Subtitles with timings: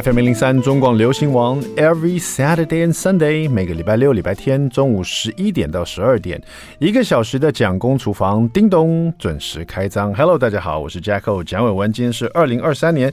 [0.00, 6.42] FM 零零三中广流行王，Every Saturday and Sunday，每个礼拜六、礼拜天中午十一点到十二点，
[6.78, 10.14] 一个小时的蒋公厨房，叮咚准时开张。
[10.14, 13.12] Hello，大家好，我是 Jacko 蒋伟文，今天是二零二三年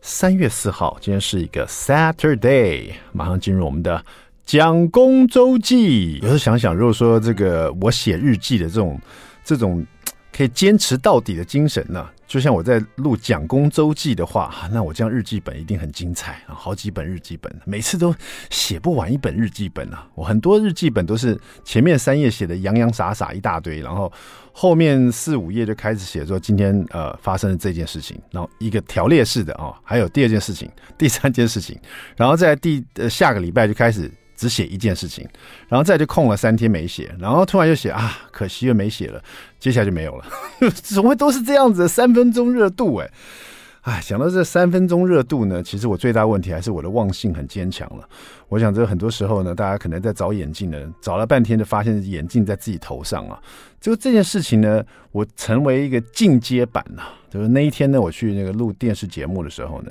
[0.00, 4.02] 三月四号，今天是一个 Saturday，马上进入我们的
[4.46, 6.20] 蒋公周记。
[6.20, 8.98] 有时候想想，如果说这个我写日记的这种
[9.44, 9.84] 这种
[10.34, 12.08] 可以坚持到底的精神呢？
[12.34, 16.50] 就像我在录蒋公周记的话，那我这样日记本一定很精彩啊！
[16.52, 18.12] 好几本日记本，每次都
[18.50, 20.04] 写不完一本日记本啊！
[20.16, 24.12] 我很多日记本都是前面三页写的洋洋洒洒一大堆，然后
[24.50, 31.78] 后面四五页就开始写说今天呃发生了这件事情，然后一个条列式的啊，还有第二件事情、第三件事情，
[32.16, 34.10] 然后在第呃下个礼拜就开始。
[34.36, 35.26] 只写一件事情，
[35.68, 39.22] 然后再就空了三天没写，然后突然又写啊，可惜又没写了，
[39.58, 40.24] 接下来就没有了，
[40.74, 41.88] 怎么会都是这样子？
[41.88, 43.10] 三分钟热度哎，
[43.82, 48.08] 哎，想到这三分钟热度呢，其实我最大问题还是我的忘性很坚强了。
[48.48, 53.40] 我想这很多时候呢，大家可能在找眼镜呢，找了半天就发现眼镜在自己头上啊。
[53.80, 57.02] 就这件事情呢，我成为一个进阶版了。
[57.30, 59.90] 就是那一天呢，我去那个录电视节目的时候呢，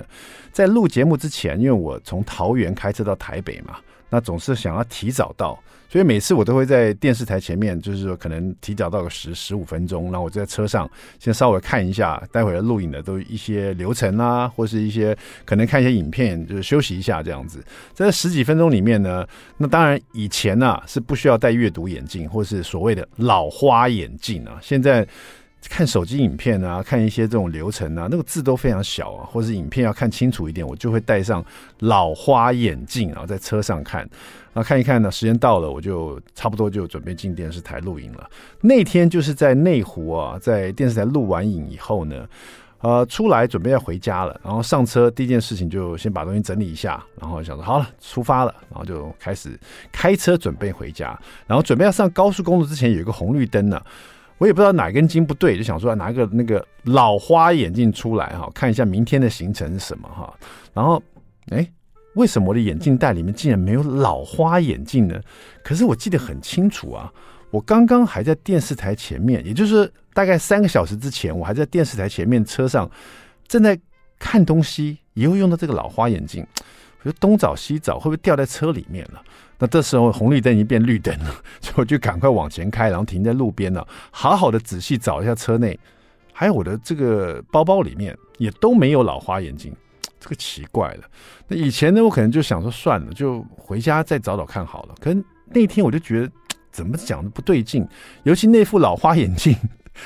[0.52, 3.78] 在录节目之前，因为我从桃园开车到台北嘛。
[4.14, 17.66] 那总是想要提早到，所以每次我都会在电视台前面，就是说可能提早到个十十五分钟，然后我就在车上先稍微看一下，待会儿录影的都一些流程啊，或是一些可能看一些影片，就是休息一下这样子。
[17.92, 19.26] 在这十几分钟里面呢，
[19.58, 25.08] 那当然以前呢、啊、是不需要戴阅读眼镜，或是所谓的老花眼镜啊，现在。
[25.70, 31.44] 看手机影片啊，看一些这种流程啊，那个字都非常小啊，或者是影片要看清楚一点，我就会戴上
[31.80, 34.02] 老花眼镜啊，在车上看，
[34.54, 38.30] 然后看一看呢，时间到了，我就差不多就准备进电视台录影了。
[38.62, 42.28] 那天就是在内湖啊，在电视台录完影以后呢，
[42.82, 49.58] 呃，出来准备要回家了，然后上车第一件事情就先把东西整理一下，然后想说好了，出发了，然后就开始
[49.92, 51.18] 开车准备回家，
[51.48, 53.82] 然后准备要上高速公路之前有一个红绿灯呢。
[54.44, 60.38] 我也不知道哪根筋不对，就想说拿个那个老花眼镜出来哈，看一下明天的行程是什么哈。
[60.74, 61.02] 然后，
[61.52, 61.66] 哎，
[62.16, 65.18] 为什么我的眼镜袋里面竟然没有老花眼镜呢？
[65.64, 67.10] 可是我记得很清楚啊，
[67.52, 72.92] 我刚刚还在电视台前面，也就是大概三个小时之前，我还在电视台前面车上
[73.48, 73.80] 正在
[74.20, 76.46] 看东西，也会用到这个老花眼镜。
[77.04, 79.22] 就东找西找，会不会掉在车里面了？
[79.60, 81.26] 那这时候红绿灯已经变绿灯了，
[81.62, 85.80] 所以我就赶快往前开，然后停在路边了，好好的仔细找一下车内，
[86.34, 89.74] 还有我的这个包包里面也都没有老花眼镜，
[90.20, 91.04] 这个奇怪了。
[91.48, 94.96] 那以前呢，我可能就想说算了，就回家再找找看好了。
[95.00, 95.16] 可
[95.46, 96.30] 那天我就觉得
[96.72, 97.88] 怎么讲的不对劲，
[98.24, 99.56] 尤其那副老花眼镜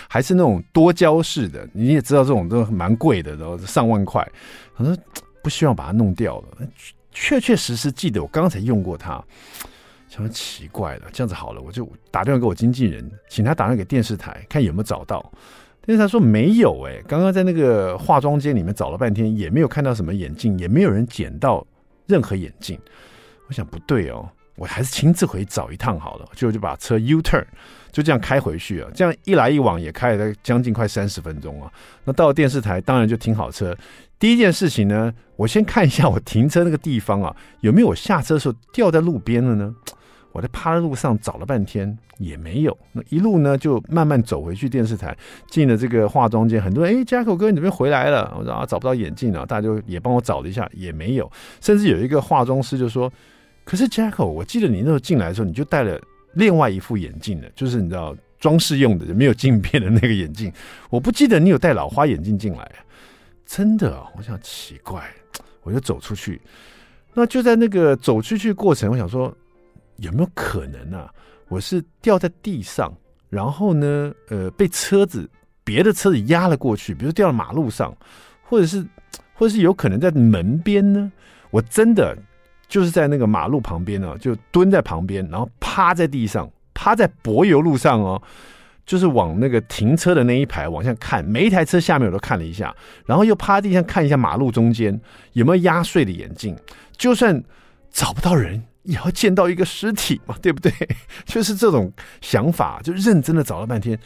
[0.09, 4.27] 还是那种多焦式的，你也知道这种都蛮贵的，然后上万块，
[4.75, 4.95] 我说
[5.47, 6.57] 不希望把它弄掉了。
[7.13, 9.23] 确确实实记得我刚才用过它，
[10.09, 15.31] 想说奇怪了，这样子好了，我就打电话给我经纪人，请他打电话给电视台，看有没有找到。
[15.85, 21.65] 电视台说没有，哎，刚刚在那个化妆间里面找了半天，也没有看到什么眼镜，也没有人捡到
[22.07, 22.77] 任何眼镜。
[23.47, 27.45] 我想不对哦，我还是亲自回去找一趟好了，就就把车 U turn，
[27.91, 31.71] 就这样开回去啊，这样一来一往也开了将近快三十分钟啊。
[32.03, 33.73] 那到了电视台，当然就停好车。
[34.19, 39.73] 第一件事情呢，我先看一下我停车那个地方啊，有没有我下车的时候掉在路边了呢？
[40.33, 45.15] 我在趴在路上找了半天也没有，那一路呢就慢慢走回去电视台，
[45.49, 48.35] 进了这个化妆间，很多人哎，Jacko 哥你怎么回来了？
[48.37, 53.11] 我说啊找不到眼镜了，大家就也帮我找了一下也没有，甚至有一个化妆师就说，
[53.67, 55.99] 可是 Jacko，我记得你那时候进来的时候你就戴了
[56.31, 60.49] 另外一副眼镜的，就是你知道装饰用的没有镜片的那个眼镜，
[60.89, 62.71] 我不记得你有戴老花眼镜进来。
[63.45, 65.03] 真的，我想奇怪，
[65.63, 66.41] 我就走出去。
[67.13, 69.35] 那就在那个走出去过程，我想说，
[69.97, 71.13] 有没有可能啊？
[71.49, 72.89] 我是掉在地上，
[73.29, 75.29] 然后呢，呃，被车子
[75.65, 77.93] 别的车子压了过去，比如掉到马路上，
[78.43, 78.85] 或者是，
[79.33, 81.11] 或者是有可能在门边呢？
[81.49, 82.17] 我真的
[82.67, 88.21] 就是在那个马路旁边呢，就蹲在旁边，然后趴在地上，趴在柏油路上哦。
[88.85, 92.73] 就是往那个停车的那一排往下看，每一台车下面我都看了一下，
[93.05, 94.97] 然后又趴在地上看一下马路中间
[95.33, 96.57] 有没有压碎的眼镜。
[96.95, 97.43] 就算
[97.91, 100.71] 找不到人，也要见到一个尸体嘛，对不对？
[101.27, 101.91] 就是这种
[102.21, 103.99] 想法，就认真的找了半天，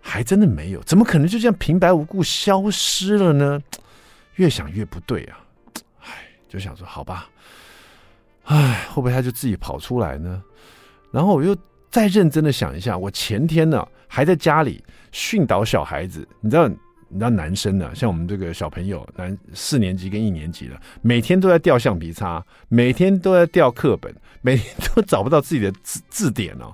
[0.00, 0.80] 还真的没有。
[0.84, 3.60] 怎么可能就这样平白无故消失了呢？
[4.36, 5.40] 越想越不对啊！
[6.02, 6.08] 唉，
[6.48, 7.28] 就想说好吧，
[8.48, 10.42] 唉，会不会他就自己跑出来呢？
[11.10, 11.56] 然后我又。
[11.90, 26.70] 再认真的想一下，我前天呢还在家里训导小孩子，你知道你知道男生呢、像我们这个小朋友，男四年级跟一年级的，每天都在掉橡皮擦，每天都在掉课本，每天都找不到自己的字字典哦。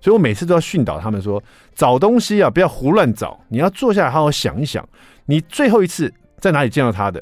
[0.00, 1.42] 所以我每次都要训导他们说，
[1.74, 4.88] 找东西啊，不要胡乱找，你要坐下来好好想一想，
[5.26, 7.20] 你最后一次在哪里见到他的，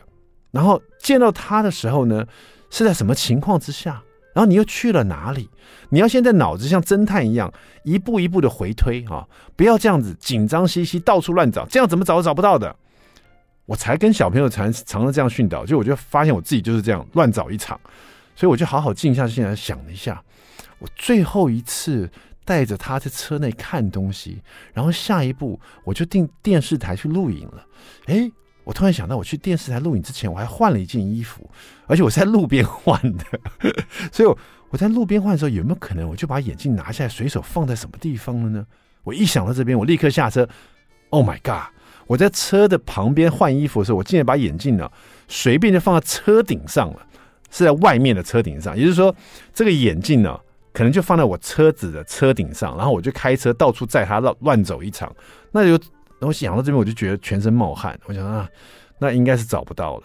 [0.51, 2.27] 然后见到他的时候呢，
[2.71, 4.03] 是在什么情况之下？
[4.33, 5.51] 然后你又去了哪里？
[5.89, 7.53] 你要现在脑子像侦探一样
[7.83, 9.27] 一步一步的回推啊！
[9.57, 12.75] 不要这样子紧张兮兮到处乱找，这样怎么找都找不到的。
[13.67, 17.79] 我才跟小朋友常常常这样训导，就我就发现我自己就是这样乱找一场，
[18.37, 20.23] 所以我就好好静下心来想了一下，
[20.79, 22.09] 我最后一次
[22.45, 24.41] 带着他在车内看东西，
[24.73, 27.67] 然后下一步我就订电视台去录影了。
[28.07, 28.31] 诶。
[28.71, 31.51] 我突然想到，我去电视台录影之前，我还换了一件衣服，
[31.89, 33.25] 而且我在路边换的。
[34.13, 34.37] 所以
[34.69, 38.65] 我在路边换的时候，有没有可能我就把眼镜拿下来，随手放在什么地方了呢？
[39.03, 40.49] 我一想到这边，我立刻下车。
[41.09, 41.75] Oh my god！
[42.07, 44.89] 我在车的旁边换衣服的时候，我竟然把眼镜呢
[45.27, 47.05] 随便就放在车顶上了，
[47.51, 48.79] 是在外面的车顶上。
[48.79, 49.13] 也就是说，
[49.53, 50.39] 这个眼镜呢，
[50.73, 55.13] 可能就放在我车子的车顶上，然后我就开车到处载他乱乱走一场，
[55.51, 55.85] 那就。
[56.21, 57.99] 然后想到这边，我就觉得全身冒汗。
[58.05, 58.49] 我想啊，
[58.99, 60.05] 那应该是找不到了，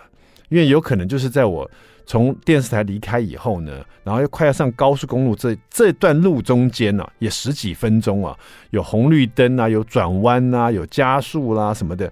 [0.50, 1.70] 因为有可能就是在我
[2.06, 8.34] 从电视台离开以后呢，然后又快要上高速公路这这段路中间呢、啊，也十几分钟啊，
[8.70, 12.10] 有红绿灯啊，有转弯啊，有加速啦、啊、什么的，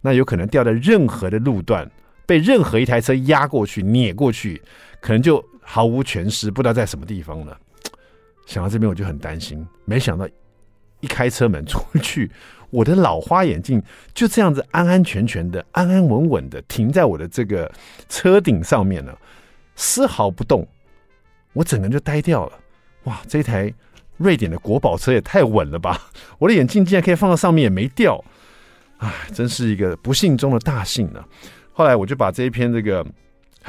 [0.00, 1.86] 那有可能掉在任何的路段，
[2.24, 4.62] 被任何一台车压过去、碾过去，
[5.00, 7.58] 可能就毫无全尸，不知道在什么地方了。
[8.46, 9.66] 想到这边，我就很担心。
[9.84, 10.26] 没想到
[11.00, 12.30] 一开车门出去。
[12.72, 13.80] 我的老花眼镜
[14.14, 17.70] 就这样子安安全全的、安安稳稳的停在我的这个
[18.08, 19.16] 车顶上面了，
[19.76, 20.66] 丝毫不动。
[21.52, 22.52] 我整个人就呆掉了。
[23.04, 23.70] 哇，这台
[24.16, 26.00] 瑞典的国宝车也太稳了吧！
[26.38, 28.24] 我的眼镜竟然可以放到上面也没掉，
[28.98, 31.22] 唉，真是一个不幸中的大幸呢。
[31.72, 33.06] 后来我就把这一篇这个。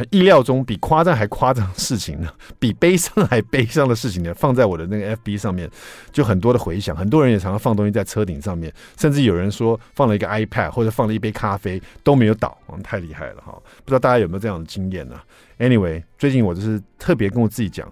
[0.10, 2.30] 意料中比夸张还夸张的事情呢，
[2.60, 5.70] 比悲伤还悲伤的事情呢，放在我的那个 FB 上面，
[6.12, 6.96] 就很多的回响。
[6.96, 13.54] 很多人也常常放东西在车顶上面，甚至有人说放了一个 iPad 或者放了一杯咖啡都没有倒，太厉害了哈！
[13.84, 15.20] 不知道大家有没有这样的经验呢
[15.60, 17.92] ？Anyway，最近我就是特别跟我自己讲，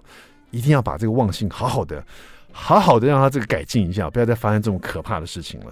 [0.50, 2.04] 一定要把这个忘性好好的、
[2.52, 5.72] 好好的让它这个改进一下，不要再发生这种可怕的事情了。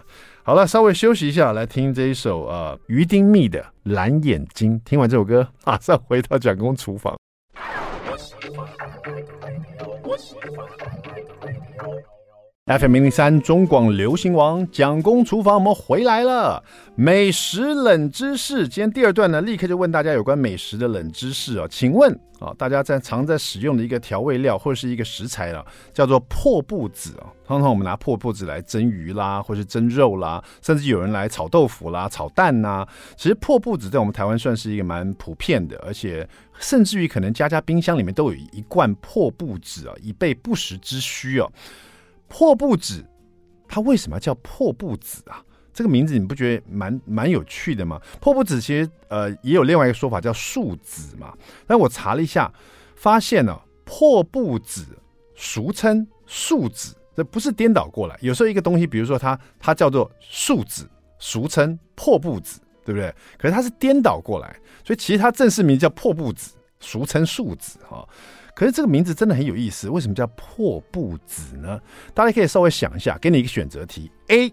[0.49, 4.79] 好了，稍微休息一下，来听这一首呃于丁密的《蓝眼睛》。
[4.83, 7.15] 听完这首歌，马上回到蒋公厨房。
[10.01, 10.67] 我喜欢
[12.69, 16.63] FM 零零三中广流行王蒋公厨房，我们回来了。
[16.93, 21.65] 美食冷知识，今天第二段呢，立刻就问大家有关美食的冷知识啊。
[21.67, 27.33] 请问啊，大家在常在使用的一个调味料或者是一个食材啊，叫做破布子啊。
[27.43, 32.85] 通常我们拿破布子来蒸鱼啦，或是蒸肉啦，甚至有人来炒豆腐啦、炒蛋呐、
[33.17, 36.29] 其实破布子在我们台湾算是一个蛮普遍的，而且
[36.59, 41.49] 甚至于可能家家冰箱里面都有一罐破布子啊，以备不时之需啊。
[42.29, 43.03] 破布子，
[43.67, 45.43] 它为什么叫破布子啊？
[45.73, 48.01] 这个名字你不觉得蛮蛮有趣的吗？
[48.19, 51.33] 破布子其实呃也有另外一个说法叫树子嘛。
[51.65, 52.51] 但我查了一下，
[52.95, 54.85] 发现呢、破布子
[55.35, 58.17] 俗称树子，这不是颠倒过来。
[58.21, 63.13] 有时候一个东西，比如说它它叫做树子，俗称破布子，对不对？
[63.37, 64.53] 可是它是颠倒过来，
[64.83, 68.05] 所以其实它正式名叫破布子，俗称树子哈。
[68.55, 71.79] 可是这个名字真的很有意思，为什么叫破布子呢？
[72.13, 74.51] 大家可以稍微想一下，给你一个选择题：A，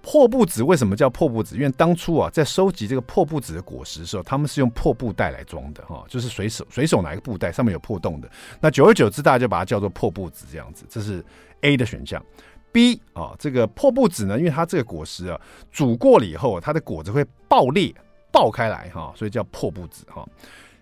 [0.00, 1.56] 破布子为什么叫破布子？
[1.56, 8.30] 因为当初啊，在收集这个破布子的果实的时候，他们是用破布袋来装的，哈，就是随手随手拿一个布袋，上面有破洞的。
[8.60, 10.84] 那久而久之，大家就把它叫做破布子这样子。
[10.88, 11.24] 这是
[11.62, 12.24] A 的选项。
[12.72, 15.38] B 啊，这个破布子呢，因为它这个果实啊，
[15.70, 17.94] 煮过了以后，它的果子会爆裂、
[18.32, 20.26] 爆开来，哈，所以叫破布子，哈。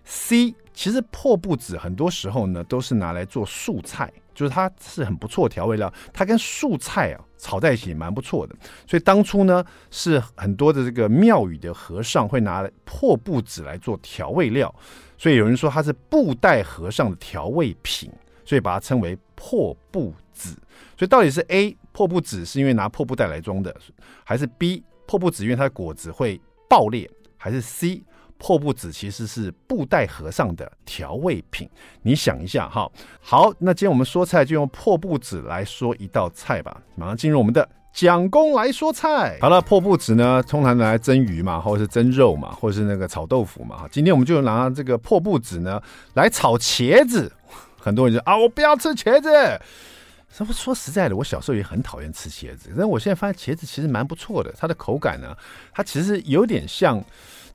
[0.03, 8.55] C 其实破布子很多时候呢都是拿来做素菜，就是它是很不错的调味料，它跟素菜啊炒在一起蛮不错的。
[8.87, 14.73] 所以当初呢是很多的这个庙宇的和尚会拿破布子来做调味料，
[15.17, 18.09] 所以有人说它是布袋和尚的调味品，
[18.45, 20.57] 所以把它称为破布子。
[20.97, 23.75] 所以到底是 A 破布子是因为拿破布袋来装的，
[24.23, 28.01] 还是 B 破布子因为它的果子会爆裂，还是 C？
[28.41, 31.69] 破布子其实是布袋和尚的调味品，
[32.01, 32.91] 你想一下哈。
[33.21, 36.81] 好，那今天我们说菜就用破布子来说一道菜吧。
[36.95, 39.37] 马上进入我们的蒋公来说菜。
[39.39, 43.87] 好了，破布子呢，通常拿来蒸鱼嘛，或者是蒸肉嘛，或者是那个炒豆腐嘛。
[43.91, 45.79] 今天我们就拿这个破布子呢
[46.15, 47.31] 来炒茄子。
[47.79, 49.29] 很多人说啊，我不要吃茄子。
[50.31, 55.37] 说说实在的，我小时候也很讨厌吃茄子，但我现在发现茄子其实蛮不错的，它的口感呢，
[55.71, 57.03] 它其实有点像，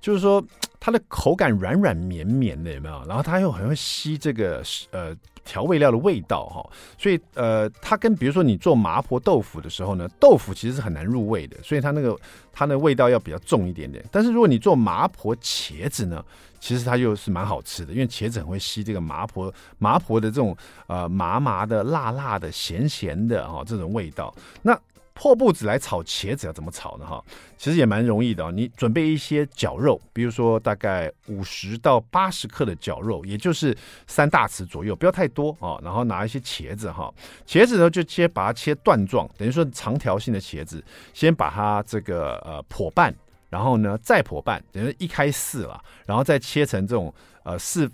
[0.00, 0.44] 就是说
[0.78, 3.04] 它的口感软软绵绵的，有没有？
[3.06, 5.16] 然后它又很会吸这个呃。
[5.46, 12.18] 调味料的味道哈，所以呃，它跟比如说你做麻婆豆腐的时候呢，豆腐其实是很难入味的，所以它那个
[12.52, 14.04] 它那味道要比较重一点点。
[14.10, 16.20] 但是如果你做麻婆茄子呢，
[16.58, 20.56] 其实它又是蛮好吃的，因为茄子很会吸这个麻婆麻婆的这种
[20.88, 24.34] 呃麻麻的、辣辣的、咸咸的哈这种味道。
[24.62, 24.76] 那
[25.18, 27.06] 破布子来炒茄子要怎么炒呢？
[27.06, 27.24] 哈，
[27.56, 28.52] 其实也蛮容易的。
[28.52, 33.74] 你准备一些绞肉，比如说大概五十到八十克的绞肉，也就是
[34.06, 35.80] 三大匙左右，不要太多啊。
[35.82, 37.10] 然后拿一些茄子哈，
[37.46, 43.14] 茄子呢就切，把它切段状，等于说长条形的茄子，先把它这个呃剖半，
[43.48, 47.90] 然后呢再剖半，等于一开四了，然后再切成这种呃四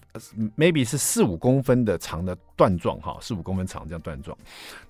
[0.59, 4.37] maybe 是四五公分的长的段状哈，四五公分长这样段状。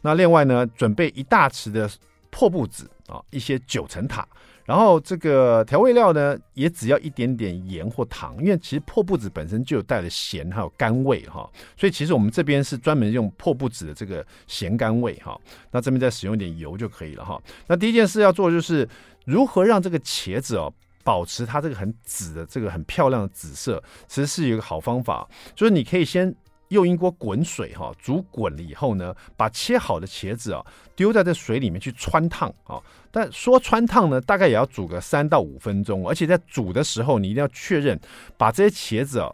[0.01, 1.91] 那另外呢，准备一大匙的。
[2.33, 4.27] 破布子啊，一些九层塔，
[4.65, 15.39] 然后这个调味料呢，也只要一点点盐或糖，因为其实破布子本身就有带了咸还有甘味哈，所以其实我们这边是专门用破布子的这个咸甘味哈。
[15.71, 17.39] 那这边再使用一点油就可以了哈。
[17.67, 18.89] 那第一件事要做就是
[19.27, 20.73] 如何让这个茄子哦
[21.05, 26.35] 保持它这个很紫的这个很漂亮的紫色，其实是有一个好方法，就是你可以先。
[26.69, 30.65] 用一锅滚水哈，煮滚了以后呢，把切好的茄子啊
[31.03, 32.79] 丢在这水里面去穿烫啊。
[33.11, 37.99] 但说穿烫呢，大概也要煮个三到五分钟，而且在煮的时候，你一定要确认
[38.37, 39.29] 把这些茄子啊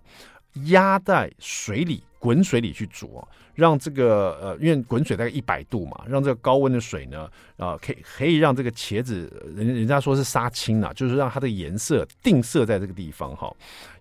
[0.67, 3.23] 压在水里滚水里去煮。
[3.59, 13.53] 让这个呃，因为滚水大概一百度嘛，让这个高温的水呢，啊、可以可以让这个茄子，人人家说是杀青啊，就是让它的颜色定色在这个地方哈。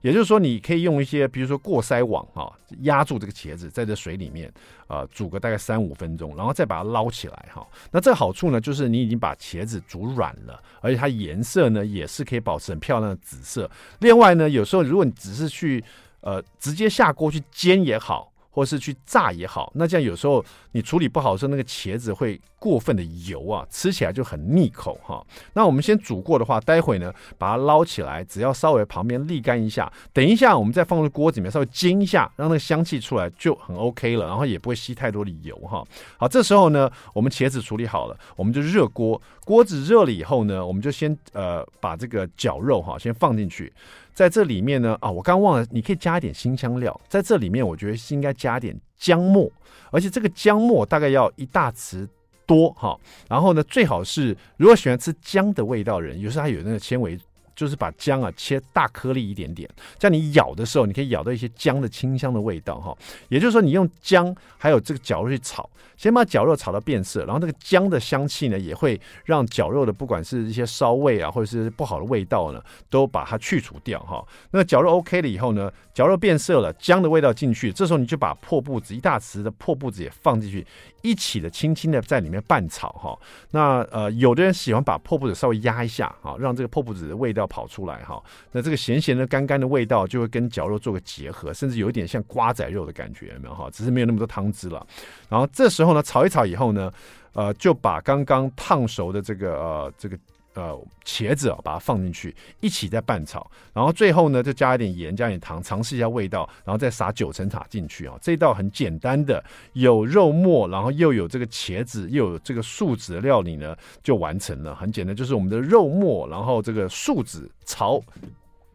[0.01, 4.53] 也就是说，你可以用一些，比如说过筛网哈，压住这个茄子，在这水里面
[4.85, 7.65] 啊、煮个大概三五分钟，然后再把它捞起来哈。
[7.91, 13.67] 那这个好处呢，就是你已经把茄子煮软了，而且它颜色呢也是可以保持很漂亮的紫色。
[14.01, 15.83] 另外呢，有时候如果你只是去
[16.21, 18.31] 呃直接下锅去煎也好。
[18.57, 25.25] 或是去炸也好，那这样有时候你处理不好的时候，那个茄子会过分的油啊，吃起来就很腻口哈。
[25.53, 35.83] 那我们先煮过的话，待会呢把它捞起来，只要稍微旁边沥干一下，等一下我们再放入锅子里面稍微煎一下，让那个香气出来就很 OK 了，然后也不会吸太多的油哈。
[36.17, 43.71] 好，这时候呢，我们茄子处理好了，我们就热锅，锅子热了以后呢，我们就先呃把这个绞肉哈先放进去。
[44.13, 46.99] 在这里面呢，啊，我刚忘了，你可以加一点辛香料。
[47.07, 49.47] 在这里面，我觉得是应该加点姜末，
[49.91, 52.07] 而且这个姜末大概要一大匙
[52.47, 52.97] 多哈。
[53.29, 57.19] 然后呢，最好是如果喜欢吃姜的味道的人，有时候它有那个纤维。
[57.57, 62.95] 就是把姜啊切大颗粒一点点，这样你咬的时候，你可以咬到一些姜的清香的味道哈。
[63.29, 72.61] 也就是说，你用姜还有这个绞肉去炒，先把绞肉炒到变色，然后那个姜的香气呢，也会让绞肉的不管是一些烧味啊，或者是不好的味道呢，
[72.91, 74.23] 都把它去除掉哈。
[74.51, 80.63] 那绞肉 OK 了以后呢，绞肉变色了，姜的味道进去，这时候你就把破布子一大匙的破布子也放进去，
[81.01, 83.17] 一起的轻轻的在里面拌炒哈。
[83.49, 87.46] 那呃，有的人喜欢把破布子稍微压一下啊，让这个破布子的味道。
[87.47, 93.69] 跑出来哈，那这个咸咸的、干干的味道就会跟绞肉做个结合，甚至有一点像瓜仔肉的感觉，有没有哈？
[93.71, 94.85] 只是没有那么多汤汁了。
[95.29, 96.91] 然后这时候呢，炒一炒以后呢，
[97.33, 100.17] 呃，就把刚刚烫熟的这个呃这个
[100.57, 103.49] 呃茄子啊，把它放进去，一起再拌炒。
[103.73, 108.17] 然后最后呢，就加一点盐，加一点糖，尝试一下味道，然后再撒九层塔进去啊。
[108.19, 114.73] 这道很简单的，有肉末，然后又有这个茄子，又有这个素子的料理呢，就完成了。
[114.73, 118.01] 很简单，就是我们的肉末，然后这个素子炒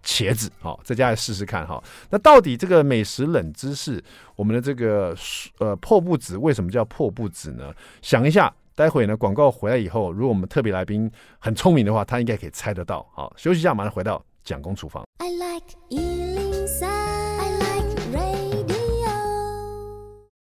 [0.05, 1.83] 茄子，好，在家来试试看哈。
[2.11, 4.01] 那到底这个美食冷知识，
[4.37, 5.17] 我们的这个
[5.59, 7.75] 呃破布子为什么叫破布子呢？
[8.01, 8.55] 想一下。
[8.75, 13.07] 待会呢，广告回来以后，如果我们特别来宾很聪明的话，他应该可以猜得到。
[13.15, 15.05] 好，休息一下，马上回到蒋公厨房。
[15.19, 16.12] I like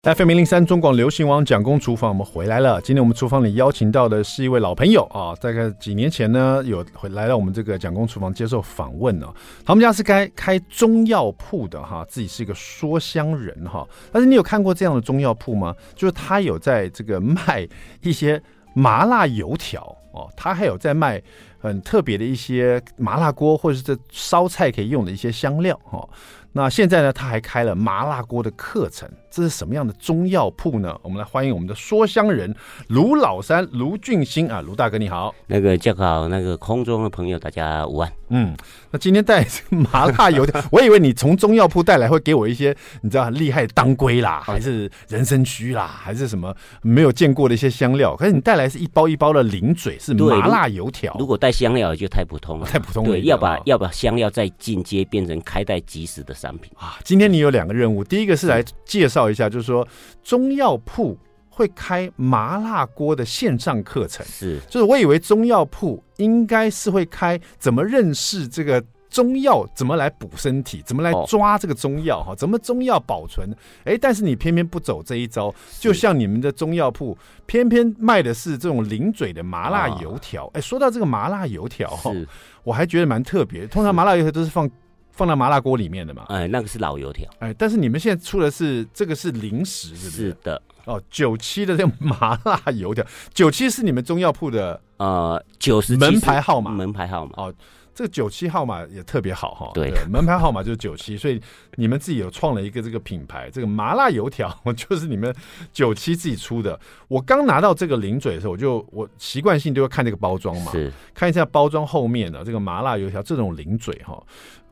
[0.05, 2.79] FM 零零三中广流行网蒋公厨房，我们回来了。
[2.83, 9.27] 今天我们厨房里邀请到的是一位老朋友啊，大概几年前呢，有回来到我们这个蒋公厨房接受访问呢。
[9.65, 13.89] 他们家是开开中药铺的哈，自己是一个说香人哈。
[14.13, 15.75] 但是你有看过这样的中药铺吗？
[15.95, 17.67] 就是他有在这个卖
[18.03, 18.39] 一些
[18.75, 19.81] 麻辣油条
[20.13, 21.23] 哦，他还有在卖。
[21.65, 26.07] 很特别的一些麻辣锅或者是这烧菜可以用的一些香料哈。
[26.57, 30.97] 那现在呢，他还开了麻辣锅的课程，这是什么样的中药铺呢？
[31.03, 32.55] 我们来欢迎我们的说香人
[32.87, 38.13] 卢老三卢俊兴啊，卢大哥你好，那个叫好，那个空中的朋友大家午安。
[38.29, 38.57] 嗯，
[38.93, 51.17] 那今天带麻辣油条，我以为你从中药铺带来会给我一些你知道很厉害的当归啦， 还是人参须啦，还是什么没有见过的一些香料，可是你带来是一包一包的零嘴，是麻辣油条。
[51.19, 53.11] 如果带香料就太普通了，太普通了。
[53.11, 56.99] 对，要把要把香料再进阶变成开袋即食的商品啊！
[57.03, 59.87] 今天你有两个任务，第一个是来介绍一下，就是说
[60.23, 61.17] 中药铺
[61.49, 64.27] 会开麻辣锅的线上课程。
[64.27, 73.49] 是，就是我以为中药铺应该是会开怎么认识这个中药，怎么来补身体，怎么来抓这个中药哈，怎么中药保存。
[73.85, 80.51] 哎，但是你偏偏不走这一招，就像你们的中药铺偏偏卖的是这种零嘴的麻辣油条。
[80.53, 82.13] 哎，说到这个麻辣油条哈，
[82.65, 83.67] 我还觉得蛮特别。
[83.67, 84.71] 通常麻辣油条都是放。
[85.15, 86.25] 放到麻辣锅里面的嘛？
[86.29, 87.29] 哎，那个是老油条。
[87.39, 90.11] 哎，但是你们现在出的是这个是零食，是不是？
[90.11, 90.61] 是的。
[90.87, 97.33] 哦，九七的这个麻辣油条， 九七是你们中药铺的呃九十门牌号码，门牌号码。
[97.37, 97.55] 哦，
[97.95, 99.71] 这个九七号码也特别好哈。
[99.73, 101.41] 对，门牌号码就是九七，所以
[101.77, 105.35] 你们自己有创了一个这个品牌，这个麻辣油条 就是你们
[105.73, 106.79] 九七自己出的。
[107.09, 114.23] 我刚拿到这个零嘴的时候，我就我习惯性都会看这个包装嘛，是看一下包装后面的这个麻辣油条这种零嘴哈。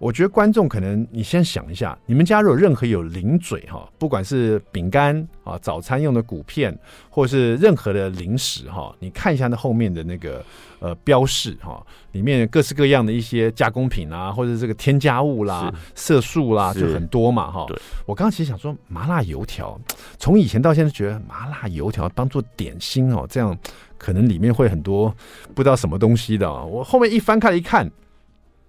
[0.02, 6.76] 我觉得观众可能你先想一下，你们家如果任何有零嘴哈，不管是饼干啊、早餐用的谷片，
[7.08, 10.44] 或是任何的零食哈，你看一下那后面的那个
[10.80, 11.80] 呃标示哈，
[12.10, 17.64] 里面各式各样的一些加工品啊，或者这个添加物啦、色素啦，就很多嘛哈。
[18.04, 19.80] 我刚刚其实想说麻辣油条，
[20.18, 23.56] 从以前到现在觉得麻辣油条当做点心哦，这样
[23.96, 25.14] 可能里面会很多
[25.54, 26.52] 不知道什么东西的。
[26.52, 27.88] 我后面一翻开来一看。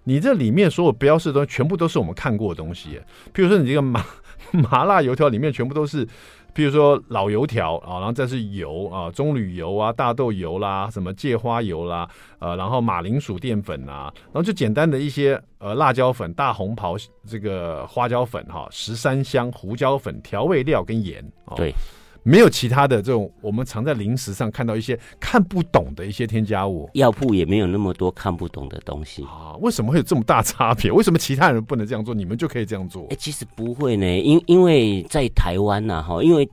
[0.04, 3.00] 你这里面所有标示的东西，全部都是我们看过的东西。
[3.34, 4.06] 譬如说，你这个麻
[4.52, 6.06] 麻辣油条里面全部都是，
[6.54, 12.08] 譬如说老油条啊，然后再是油啊，棕榈油啊，大豆油啦，什么芥花油啦，
[12.40, 16.96] 呃，然后马铃薯淀粉啊，然后就简单的一些呃辣椒粉、大红袍
[17.28, 21.24] 这个花椒粉哈、十三香、胡椒粉、调味料跟盐。
[21.56, 21.74] 对。
[22.24, 26.90] 没有其他的这种，我们常在零食上看到一些看不懂的一些添加物。
[26.94, 29.54] 药铺也没有那么多看不懂的东西啊？
[29.60, 30.90] 为什么会有这么大差别？
[30.94, 33.06] 为什么其他人不能这样做，你们就可以这样做？
[33.10, 36.50] 哎，其实不会呢，因因为在台湾呐，哈，因为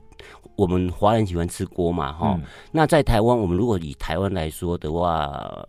[0.57, 2.43] 我们华人喜欢吃锅嘛，哈、嗯。
[2.71, 5.65] 那在台湾，我们如果以台湾来说的话，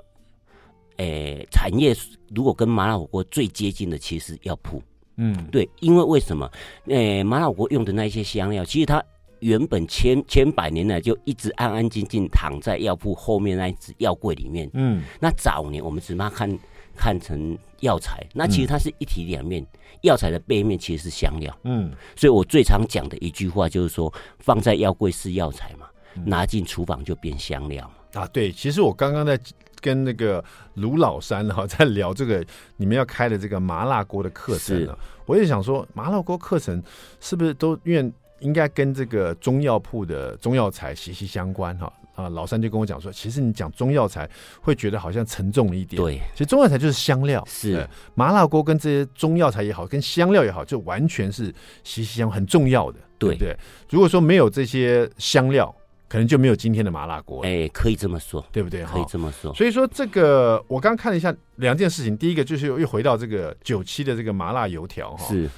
[0.96, 1.94] 诶，产业
[2.34, 4.82] 如果跟麻辣火锅最接近的，其实是药铺。
[5.16, 6.50] 嗯，对，因为为什么？
[6.86, 9.00] 诶，麻辣火锅用的那些香料，其实它。
[9.42, 14.70] 原本千千百年来就一直安安静静躺在药铺后面那一只药柜里面。
[14.72, 16.58] 嗯，那早年我们只把它看
[16.96, 19.66] 看成药材，那其实它是一体两面。
[20.02, 21.56] 药材的背面其实是香料。
[21.64, 25.86] 嗯，所以我最常讲的一句话就是说，放在药柜是药材嘛，
[26.24, 28.22] 拿进厨房就变香料嘛。
[28.22, 29.38] 啊，对，其实我刚刚在
[29.80, 32.44] 跟那个卢老三哈 在聊这个
[32.76, 36.80] 你们要开的这个麻辣锅的课程呢，我也想说麻辣锅课程
[37.18, 38.12] 是不是都因为。
[38.42, 42.28] 应该跟这个中药铺的中药材息息相关哈啊！
[42.28, 44.28] 老三就跟我讲说，其实你讲中药材
[44.60, 46.02] 会觉得好像沉重了一点。
[46.02, 47.42] 对，其实中药材就是香料。
[47.48, 51.46] 是麻辣锅跟这些中药材也好，跟香料也好，就完全是
[51.82, 52.98] 息息相关，很重要的。
[53.18, 53.56] 对不对？
[53.88, 55.72] 如果说没有这些香料，
[56.08, 57.40] 可能就没有今天的麻辣锅。
[57.44, 58.84] 哎，可以这么说，对不对？
[58.84, 59.54] 可以这么说。
[59.54, 65.28] 所以说这个，我刚刚看了一下两件事情，第一个就是又回到这个九七的这个麻辣油条哈。
[65.28, 65.48] 是。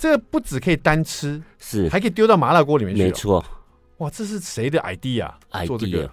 [0.00, 3.02] 这个不只可以单吃，是还可以丢到麻辣锅里面去。
[3.02, 3.44] 没错，
[3.98, 6.10] 哇，这是谁的 idea？idea，做这个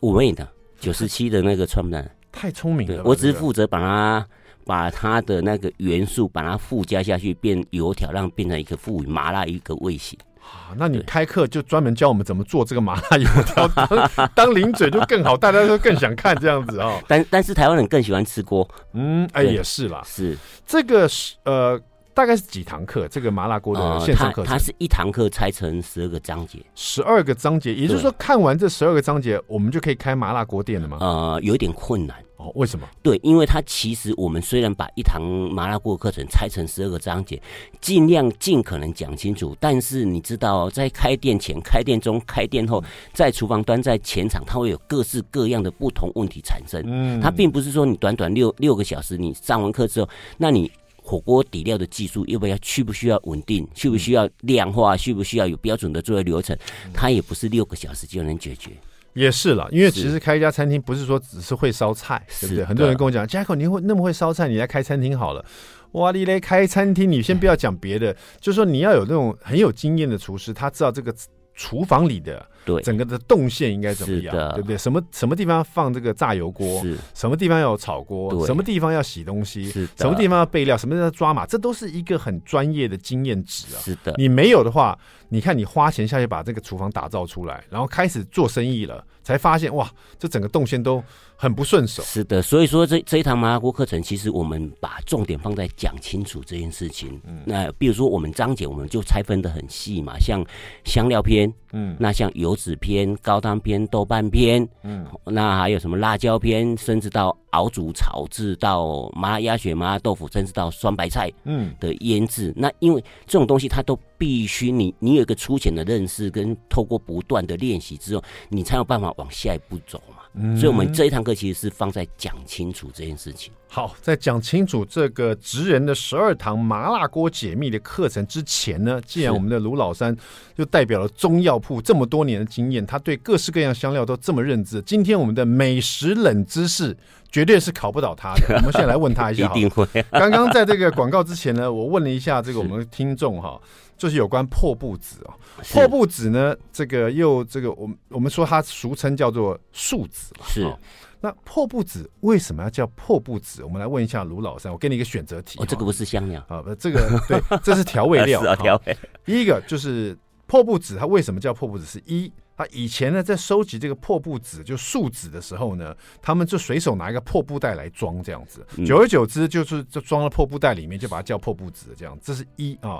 [0.00, 0.46] 五味的
[0.78, 3.02] 九十七的那个创办人，太聪明了。
[3.02, 4.26] 我只是负责把它
[4.66, 10.18] 把它的那个元素把它附加下去，变油条，让变成一个赋予麻辣一个味型。
[10.40, 17.00] 啊，那你开课就专门教我们怎么做这个麻辣油条， 当当零嘴就更好，大家都更想看这样子哦。
[17.08, 21.80] 但但是台湾人更喜欢吃锅，嗯，哎，也是啦，是这个是呃。
[22.20, 23.08] 大概是几堂课？
[23.08, 30.98] 这个麻辣锅的线上课程，呃，它，它是一堂课拆成十二个章节，十二个章节，也就是说，看完这十二个章节，我们就可以开麻辣锅店了吗？
[31.00, 32.52] 呃，有一点困难哦。
[32.56, 32.86] 为什么？
[33.02, 37.40] 对，因为它其实我们虽然把一堂麻辣锅课程拆成十二个章节，
[37.80, 46.82] 尽量尽可能讲清楚，但是你知道，在开店前、开店中、开店后，在厨房端、在前场，它会有各式各样的不同问题产生。
[46.84, 50.70] 嗯，它并不是说你短短六六个小时，你上完课之后，那你。
[51.10, 52.56] 火锅底料的技术要不要？
[52.62, 53.66] 需不需要稳定？
[53.74, 54.96] 需不需要量化？
[54.96, 56.56] 需不需要有标准的作业流程？
[56.94, 58.70] 它也不是六个小时就能解决。
[59.14, 62.64] 也是了，因为其实开一家餐厅不是说只是会烧菜，对不对？
[62.64, 65.44] 很多人跟我讲，Jacko，你会那么会烧菜，你来开餐厅好了。
[65.92, 71.12] 哇哩嘞，开餐厅，你先不要讲别的，就是说你要有那种很有经验的厨师，他知道这个
[71.60, 72.46] 厨房里的。
[72.62, 74.34] 对，整个的动线应该怎么样？
[74.54, 74.76] 对不对？
[74.76, 76.80] 什么什么地方放这个炸油锅？
[76.82, 78.46] 是，什么地方要有炒锅？
[78.46, 79.64] 什么地方要洗东西？
[79.64, 80.76] 是，什么地方要备料？
[80.76, 81.46] 什么地方要抓码？
[81.46, 83.80] 这都是一个很专业的经验值啊！
[83.80, 84.96] 是的，你没有的话，
[85.30, 91.02] 你看你花钱下去把这个厨房打造出来，然后开始做生意了，才发现哇，这整个动线都
[91.40, 92.02] 很不顺手。
[92.02, 97.18] 是的，所以说这这一堂麻辣锅课程，其实我们把重点放在讲清楚这件事情。
[97.26, 100.44] 嗯，那比如说我们章节，我们就拆分的很细嘛，像
[100.84, 103.16] 香料篇，嗯，那像油脂篇。
[103.22, 112.52] 高汤篇、豆瓣篇，嗯，那还有什么辣椒篇，甚至到熬煮、炒制，到麻辣鸭血、麻辣豆腐，甚至到酸白菜，嗯的腌制。
[112.54, 120.16] 那因为这种东西，它都必须你你有一个粗浅的认识，跟透过不断的练习之后，你才有办法往下一步走嘛。
[120.34, 123.52] 嗯，所以我们这一堂课其实是放在讲清楚这件事情。
[123.66, 130.16] 好，在讲清楚这个职人的十二堂麻辣锅解密的课程之前呢，既然我们的卢老三
[130.56, 136.96] 就代表了中药铺这么多年的经验，他对各式各样香料都这么认知，今天我们的美食冷知识
[137.30, 138.54] 绝对是考不倒他的。
[138.58, 139.86] 我们现在来问他一下，一定会。
[140.10, 143.60] 刚刚在这个广告之前呢，我问了一下这个我们的听众哈。
[143.96, 145.34] 就是有关破布子哦，
[145.72, 150.76] 破布子呢，这个又这个我们我们说它俗称叫做树子嘛，是。
[151.22, 153.62] 那破布子为什么要叫破布子？
[153.62, 155.58] 我们来问一下卢老三，我给你一个选择题。
[155.60, 158.56] 哦，这个不是香料啊，不，这个 对，这是调味料 啊。
[158.56, 158.96] 调味。
[159.22, 161.84] 第一个就是破布子，它为什么叫破布子？
[161.84, 172.18] 是一，它以前呢在收集这个破布子就树子的时候呢，他们就随手拿一个破布袋来装这样子，久而久之就是就装了破布袋里面，就把它叫破布子这样。
[172.22, 172.98] 这是一啊。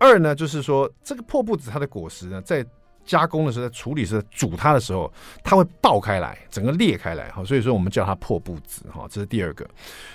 [0.00, 2.66] 二呢，就是说这个破布子它的果实呢，在
[3.04, 5.12] 加工的时候，在处理时候，煮它的时候，
[5.44, 9.68] 它会爆开来，整个裂开来哈，所以说我们叫它破布子哈，这是第二个。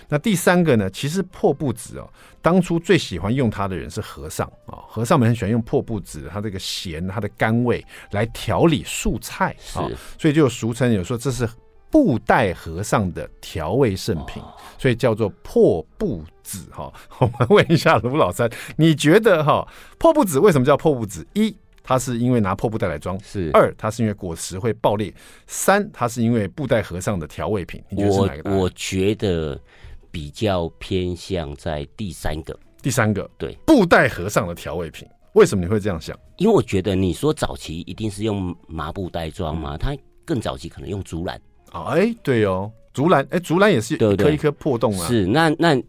[0.10, 2.10] 那第三个呢，其实破布子哦，
[2.41, 9.86] 当初最喜欢用它的人是和尚啊，和尚们很喜欢用破布子，它这个咸，它的甘味来调理素菜啊，
[10.17, 11.48] 所以就俗称有说这是。
[11.95, 14.43] 布袋和尚的调味圣品，
[14.77, 16.91] 所以叫做破布子哈。
[17.19, 19.65] 我们问一下卢老三，你觉得哈
[19.97, 21.25] 破布子为什么叫破布子？
[21.31, 25.10] 一，它是因为拿破布袋来装；是二，它是因为果实会爆裂；
[25.47, 27.81] 三，它是因为布袋和尚的调味品。
[27.88, 28.51] 你觉得是哪个？
[28.51, 29.58] 我我觉得
[30.12, 32.60] 比较偏向在第三个。
[32.81, 36.13] 第三个，对，布袋和尚的调味品，为什么你会这样想？
[36.39, 41.39] 因为我觉得你说早期一定是用麻布袋装嘛，它更早期可能用竹篮。
[41.84, 45.08] 哎，对哦，竹篮，哎，竹篮也是一颗一颗破洞啊。
[45.08, 45.82] 是，那那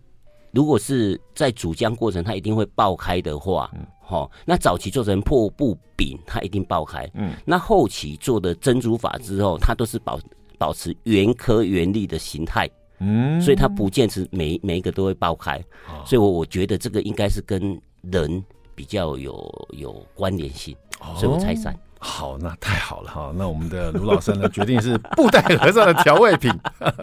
[0.50, 7.08] 如果是在煮浆过程，它一定会爆开的话，嗯，好，那早期做成破布饼，它一定爆开。
[7.14, 10.18] 嗯，那后期做的蒸煮法之后，它都是保
[10.58, 12.68] 保持原颗原粒的形态。
[12.98, 15.62] 嗯，所以它不见是每每一个都会爆开。
[16.04, 18.42] 所以我我觉得这个应该是跟人
[18.74, 20.74] 比较有有关联性，
[21.14, 21.78] 所以我猜三。
[21.98, 23.32] 好，那太好了哈。
[23.36, 26.52] 那我们的卢老师呢，决定是布袋和尚的调味品，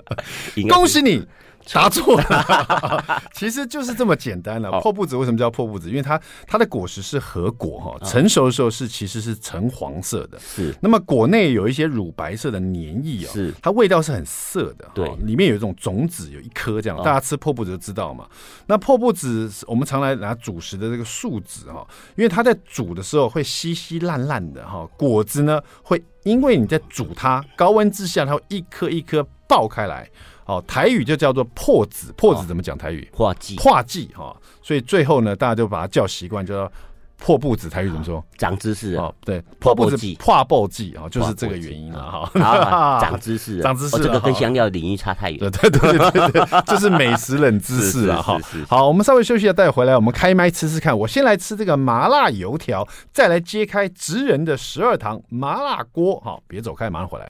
[0.70, 1.26] 恭喜你。
[1.72, 4.82] 答错了， 其实就是这么简单了。
[4.82, 5.90] 破布子为什么叫破布子？
[5.90, 10.40] 因为它它的果实是核果哈，成熟的时候是其实是橙黄色的。
[10.40, 14.90] 是，那么果内有一些乳白色的黏液哦，是，它味道是很涩的。
[14.94, 16.98] 对，里面有一种种子，有一颗这样。
[17.04, 18.28] 大家吃破布子就知道嘛。
[18.68, 30.10] 那破布子我们常来拿主食的这个树子哈，因为它在煮的时候会稀稀烂烂的哈，果子呢会因为你在煮它，高温之下它会一颗一颗爆开来。
[30.46, 33.08] 好，台语就叫做破子，破子怎么讲台语？
[33.14, 34.36] 破剂，破剂哈。
[34.62, 36.70] 所以最后呢，大家就把它叫习惯，叫
[37.18, 37.70] 破布子。
[37.70, 38.22] 台语怎么说？
[38.38, 43.00] 长知识哦，对，破布子，破布剂啊，就是这个原因 了哈。
[43.02, 45.40] 长知识，长知识，这个跟香料领域差太远。
[45.40, 48.38] 对对对对对， 这是美食冷知识啊哈。
[48.68, 50.98] 好，我们稍微休息一下，待会回来我们开麦吃吃看。
[50.98, 56.20] 我先来吃这个麻辣油条，再来揭开职人的十二堂麻辣锅。
[56.20, 57.28] 好，别走开，马上回来。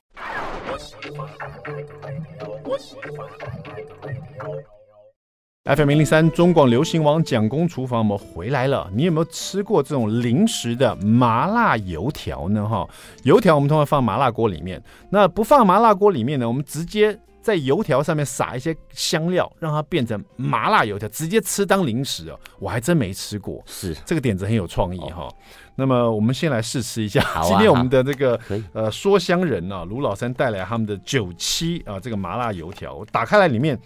[5.64, 8.90] FM 零零三中广流行王蒋公厨房，我们回来了。
[8.94, 12.68] 你有没有吃过这种零食的麻辣油条呢？
[12.68, 12.86] 哈，
[13.22, 16.46] 油条我们通常放麻辣锅里面，那不放麻辣锅里面呢？
[16.46, 22.40] 我们直接在油条上面撒一些香料，让它变成麻辣油条，直接吃当零食哦。
[22.58, 25.24] 我还真没吃过，是这个点子很有创意哈。
[25.24, 25.34] 哦
[25.76, 27.20] 那么我们先来试吃一下。
[27.34, 28.38] 啊，今天我们的这个
[28.72, 33.76] 呃说香人啊，卢老三带来他们的九七啊这个麻辣油条，我打开来里面，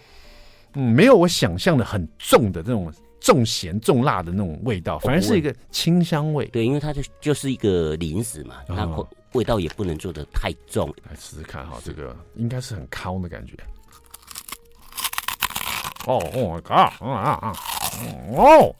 [0.75, 6.45] 嗯，没有我想象的很重的这种重咸重辣的那种味道，反而是一个清香味。
[6.45, 8.85] 对，因为它就就是一个零食嘛，它
[9.33, 10.87] 味道也不能做得太重。
[11.09, 13.53] 来试试看哈，这个应该是很康的感觉。
[16.05, 17.07] 哦哦啊啊
[17.41, 17.53] 啊！
[18.31, 18.75] 哦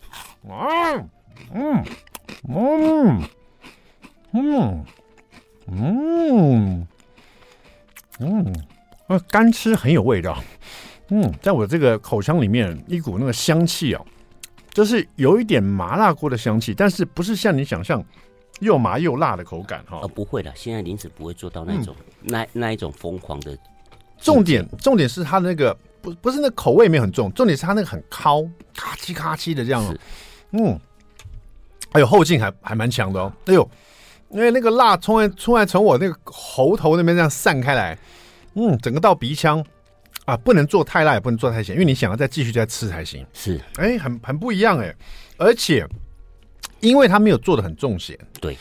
[0.48, 0.94] 啊
[1.54, 1.84] 嗯
[2.48, 3.24] 嗯
[4.32, 4.86] 嗯
[5.68, 6.88] 嗯
[8.20, 8.56] 嗯，
[9.08, 10.42] 呃，干吃很有味道。
[11.10, 14.04] 嗯，在我这个口腔里面，一股那个香气啊，
[14.72, 18.04] 就是有一点麻辣锅的香气，但是不是像你想象
[18.60, 20.00] 又麻又辣的口感哈？
[20.02, 23.58] 呃，不会的，现在林子不会做到那种、嗯、那那一种疯狂的。
[24.18, 25.76] 重点重点是它的那个。
[26.02, 28.42] 不不是那口味没有很重，重点是它那个很烤，
[28.74, 29.98] 咔叽咔叽的这样。
[30.52, 30.80] 嗯，
[31.92, 33.34] 哎呦后劲还还蛮强的哦。
[33.48, 33.70] 哎呦，
[34.30, 38.00] 因为那个辣从来从来从我那个喉头那边这样散开来，
[38.54, 39.62] 嗯，整个到鼻腔
[40.24, 43.28] 啊，不能做太辣，也不能做太咸，因为你想要再继续再吃才行。
[43.34, 44.96] 是，哎，很很不一样哎，
[45.38, 45.86] 而且
[46.82, 48.58] 因为他没有做的很重咸，对。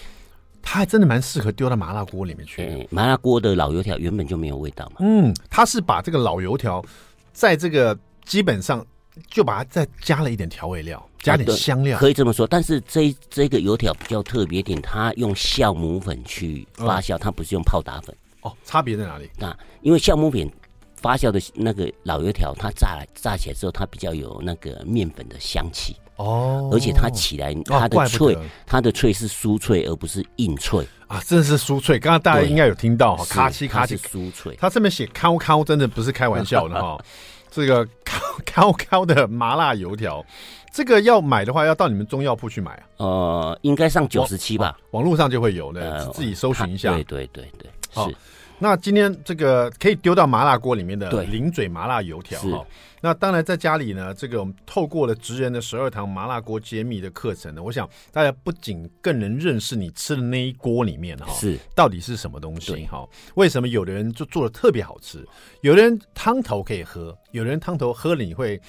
[0.60, 2.62] 他还真的蛮适合丢到麻辣锅里面去。
[2.62, 2.86] 嗯。
[2.90, 4.96] 麻辣锅的老油条原本就没有味道嘛。
[5.00, 6.84] 嗯，他是把这个老油条。
[7.32, 8.84] 在这个基本上
[9.28, 12.44] 就把它再加了一点调味料，加点香料，可以这么说。
[12.44, 18.12] 但是这这个油条比较特别点，它用酵母粉去发酵，它不是用泡打粉。
[18.40, 19.30] 哦，差别在哪里？
[19.38, 20.50] 那因为酵母粉
[20.96, 25.94] 发酵的那个老油条，它炸来炸起来之后，它比较有那个面粉的香气。
[26.18, 31.22] 哦，而且它起来它的脆，它的脆是酥脆，而不是硬脆啊！
[31.24, 31.96] 真的是酥脆。
[31.96, 34.56] 刚刚大家应该有听到哈，咔叽咔叽酥脆。
[34.60, 36.98] 它上面写“烤烤”，真的不是开玩笑的哈。
[37.50, 40.24] 这个“烤烤烤”的麻辣油条，
[40.72, 42.82] 这个要买的话，要到你们中药铺去买啊。
[42.96, 46.92] 呃，应该上九十七吧，网络上就会有的，自己搜寻一下。
[46.94, 48.16] 对对对对，是。
[48.58, 52.66] 那今天这个可以丢到麻辣锅里面的零嘴麻辣油条哈。
[53.00, 63.06] 那当然，在家里呢，这个我们透过了职人的十二堂麻辣锅揭秘的课程呢，我想大家不仅更能认识你吃的那一锅里面哈，是到底是什么东西哈？
[63.34, 65.26] 为什么有的人就做的特别好吃，
[65.62, 68.60] 有的人汤头可以喝，有的人汤头喝了你会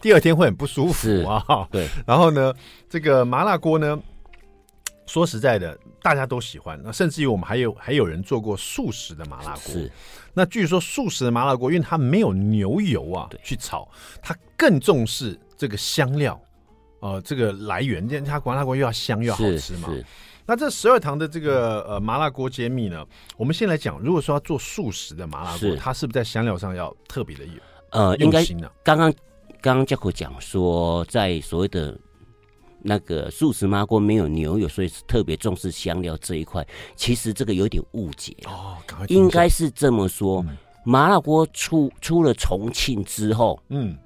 [0.00, 1.68] 第二天会很不舒服啊。
[1.70, 2.52] 对，然后呢，
[2.88, 3.98] 这个麻辣锅呢，
[5.08, 6.78] 说实在的，大家都喜欢。
[6.84, 9.72] 那甚至于我们还有还有人做过素食的麻辣锅。
[9.72, 9.90] 是。
[10.34, 13.88] 那据说素食的麻辣锅，因为它没有牛油啊，去炒，
[14.22, 16.40] 它更重视这个香料，
[17.00, 19.88] 呃，这个来源，因为它麻辣锅又要香又要好吃嘛。
[20.46, 23.04] 那这十二堂的这个呃麻辣锅揭秘呢，
[23.36, 27.52] 我们先来讲，如果说要做素食的麻辣锅，它是不是在香料上要特别的有
[27.90, 28.70] 呃用心呢？
[28.84, 29.10] 刚刚
[29.60, 31.98] 刚刚教口讲说，在所谓的。
[32.80, 36.66] 那个素食麻锅没有牛油，所以是特别重视香料这一块。
[36.96, 38.76] 其实这个有点误解哦，
[39.08, 43.96] 应该是这么说：嗯、麻辣锅出出了重庆之后，嗯，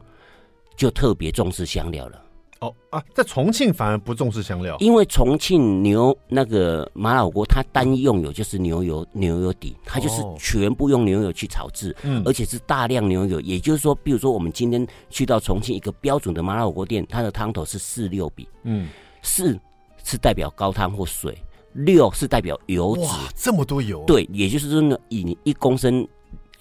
[0.77, 2.23] 就特别重视香料了。
[2.63, 13.41] 哦啊，在重庆反而不重视香料，因为重庆牛那个麻辣锅，它单用油就是牛油，牛油底，它就是全部用牛油去炒制，嗯，而且是大量牛油。
[13.41, 18.89] 也就是说，比如说我们今天去到重庆一个标准的麻辣火锅店，它的汤头是四六比，嗯，
[19.23, 19.59] 四
[20.05, 21.37] 是代表高汤或水，
[21.73, 23.03] 六是代表油脂。
[23.03, 24.05] 哇，这么多油？
[24.07, 26.07] 对，也就是说呢，以你一公升。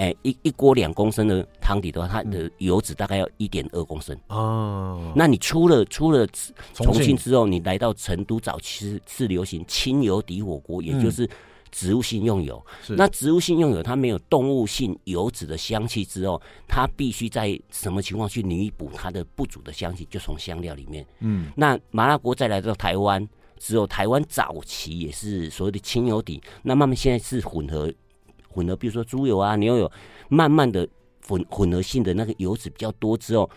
[0.02, 5.14] 哎，一一锅两公升的汤底的话，它的油脂大概要一点二公升哦。
[5.16, 6.26] 那你出了出了
[6.74, 11.30] 重庆之后，你来到成都，早期是流行清油底火锅，也就是
[11.70, 12.60] 植物性用油。
[12.90, 20.08] 那植物性用油，它没有动物性油脂的香气之后，它必须在什么情况去弥补它的不足的香气？
[20.10, 21.06] 就从香料里面。
[21.20, 27.94] 嗯，那麻辣锅再来到台湾只有，台湾早期也是所谓的清油底，那慢慢现在是混合。
[28.54, 29.92] 混合，比如说猪油啊、牛油，
[30.30, 30.88] 慢慢的
[31.28, 33.50] 混混合性的那个油脂比较多之后，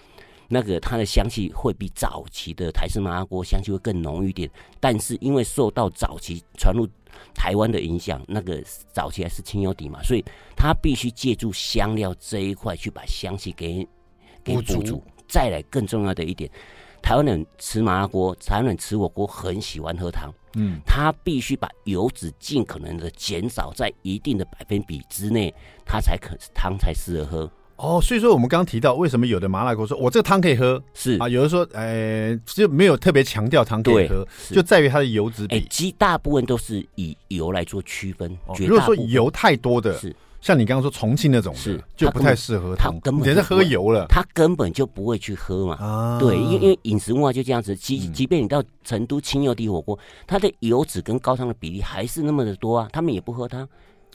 [0.49, 4.49] 那个它的香气会比早期的台式麻辣锅香气会更浓郁一点。
[4.81, 6.89] 但是因为受到早期传入
[7.35, 10.25] 台湾的影响，那个早期还是清油底嘛，所以
[10.57, 13.87] 它必须借助香料这一块去把香气给
[14.43, 15.03] 给补足。
[15.27, 16.49] 再来更重要的一点，
[17.05, 20.33] 台湾人吃麻辣锅，台湾人吃火锅很喜欢喝汤。
[20.55, 25.53] 嗯，它必须把油脂尽可能的减少在一定的百分比之内，
[25.85, 27.51] 它才可汤才适合喝。
[27.77, 35.67] 哦，所以说我们刚刚提到，为什么有的麻辣锅说我这个汤可以喝，是啊，有的说，哎，就没有特别强调汤可以喝，就在于它的油脂比。
[35.69, 38.35] 其实大部分都是以油来做区分。
[38.61, 40.17] 如果说油太多的是。
[40.45, 45.75] 像你刚刚说重庆那种是就不太适合他，根本是喝油了，他根本就不会去喝嘛。
[45.77, 53.67] 啊，对，因因为饮食文化就这样子，即即便你到成都清油地火锅，它的油脂跟高汤的比例还是那么的多啊，他们也不喝汤。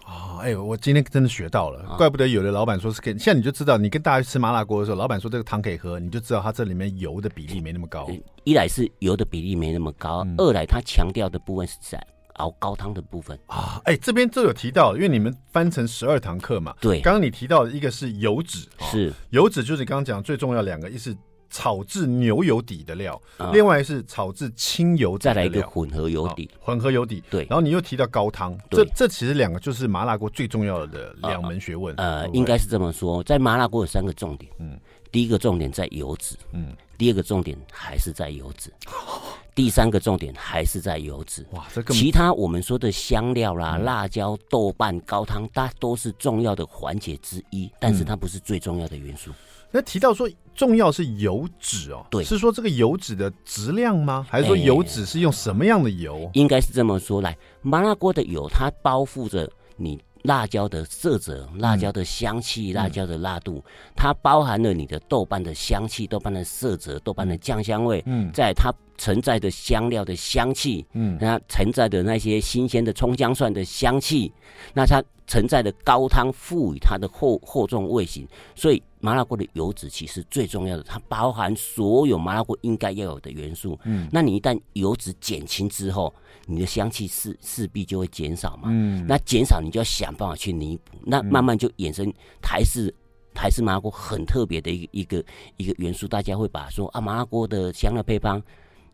[0.05, 8.07] 哦，哎，我今天真的学到了，怪不得有的老板说是可以，现在你就知道，你跟大家吃麻辣锅的时候，老板说这个汤可以喝，你就知道它这里面油的比例没那么高。
[8.43, 11.99] 一来是油的比例没那么高，二来它强调的部分是在。
[12.39, 13.79] 熬高汤的部分啊。
[13.85, 16.75] 哎、欸，这边都有提到，因为你们翻成十二堂课嘛。
[16.81, 21.15] 对，刚刚你提到的一个是油脂，是油脂，就是你刚刚讲最重要两个，一是
[21.49, 27.23] 炒制牛油底的料，啊、另外是炒制清油底的料，再来一个混合油底，混合油底。
[27.29, 31.95] 对，然后你又提到高汤，这这其实两个就是麻辣锅最重要的两门学问。
[31.95, 34.79] 呃，应该是这么说，在麻辣锅有三个重点，嗯。
[35.11, 38.71] 第一个重点在油脂，嗯，第二个重点还是在油脂，
[39.59, 41.45] 第三个重点还是在油脂。
[41.51, 49.31] 哇，这个其他我们说的香料啦、嗯、辣椒、豆瓣、高汤，它都是重要的环节之一，但是它不是最重要的元素。
[49.31, 49.35] 嗯、
[49.71, 54.25] 那提到说重要是油脂哦，对，是说这个油脂的质量吗？
[54.29, 56.19] 还是说油脂是用什么样的油？
[56.19, 59.99] 欸、应该是这么说来，麻辣锅的油它包覆着你。
[60.23, 63.63] 辣椒的色泽、辣椒的香气、嗯、辣椒的辣度，
[63.95, 68.69] 它包含了你的豆瓣的香气、豆瓣的色泽、豆瓣的酱香味，嗯，在它
[68.99, 74.31] 承载的香料的香气，嗯，它存在的那些新鲜的葱姜蒜的香气，
[74.75, 75.03] 那它。
[75.31, 83.79] 存在的高汤赋予它的厚厚重味型，所以麻辣锅的油脂其实最重要的，它包含所有麻辣锅应该要有的元素。
[83.83, 86.11] 嗯，那你一旦油脂减轻之后，
[86.47, 88.69] 你的香气势势必就会减少嘛。
[88.71, 92.91] 嗯，那减少你就要想办法去弥补，那慢慢就衍生台式
[93.31, 95.25] 台式麻辣锅很特别的一个一个
[95.57, 98.41] 一个元素，大家会把说啊麻辣锅的香料配方。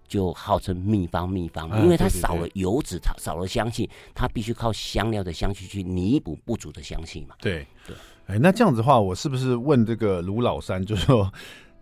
[0.07, 7.35] 就号称秘方，秘方，因为它少了油脂，它少了香气，它必须靠香料的香气去弥补不足的香气嘛。
[7.39, 7.95] 对对，
[8.27, 11.31] 哎，那这样子的话，我是不是问这个卢老三，就是说，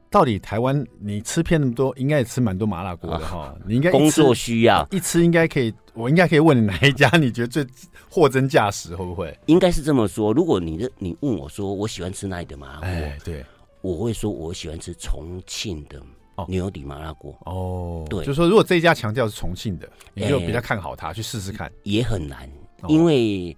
[0.10, 3.40] 到底台湾你吃遍那么多，应该也吃蛮多麻辣锅的哈？
[3.40, 7.66] 啊、你应该工作需要一吃应该可以，我应该可以问你哪一家你觉得最
[8.10, 9.38] 货真价实，会不会？
[9.48, 10.32] 应该是这么说。
[10.32, 13.44] 如果你的你问我说我喜欢吃哪里的麻辣锅，哎，对，
[13.82, 16.02] 我会说我喜欢吃重庆的。
[16.36, 21.72] 哦，牛油底麻辣锅哦，对，就是说如果这一家强调是重庆的，你就比较看好它，欸、去试试看。
[21.84, 22.50] 也很难，
[22.88, 23.56] 因为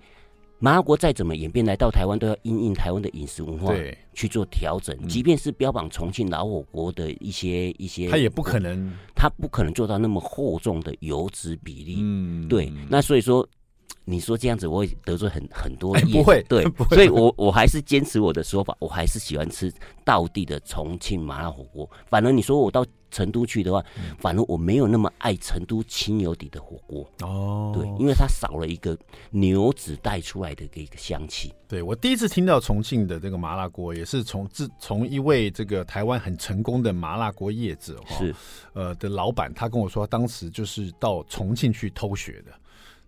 [0.60, 3.74] 麻辣锅再怎么演变来到台湾，都要因应台湾的饮食文化
[4.14, 4.96] 去做调整。
[5.08, 11.98] 即便是标榜重庆老火锅的一些一些，它也不可能，它不可能做到那么厚重的油脂比例。
[12.00, 13.48] 嗯，对，那所以说。
[14.08, 16.08] 你说这样子，我会得罪很很多人。
[16.12, 21.90] 不会，对，不会，所以我我还是坚持我的说法，我还是喜欢吃道地的重庆麻辣火锅。
[22.08, 23.84] 反而你说我到成都去的话，
[24.20, 27.10] 反而我没有那么爱成都清油底的火锅。
[27.22, 28.96] 哦，对，因为它少了一个
[29.32, 31.52] 牛脂带出来的一个香气。
[31.68, 38.36] 对，我第一次听到重庆的这个麻辣锅，也是从自从一位这个台湾很成功的麻辣锅业者是
[38.74, 42.52] 呃的老板，他跟我说，当时就是到重庆去偷学的。